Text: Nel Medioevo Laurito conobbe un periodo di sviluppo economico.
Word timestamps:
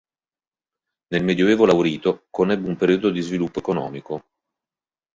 Nel 1.09 1.23
Medioevo 1.23 1.63
Laurito 1.67 2.25
conobbe 2.31 2.67
un 2.67 2.75
periodo 2.75 3.11
di 3.11 3.21
sviluppo 3.21 3.59
economico. 3.59 4.23